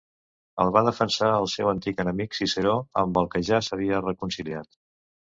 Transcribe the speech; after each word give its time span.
El 0.63 0.71
va 0.77 0.81
defensar 0.87 1.29
el 1.41 1.45
seu 1.57 1.69
antic 1.73 2.03
enemic 2.05 2.39
Ciceró, 2.41 2.75
amb 3.05 3.23
el 3.25 3.31
que 3.37 3.47
ja 3.53 3.65
s'havia 3.71 4.05
reconciliat. 4.11 4.73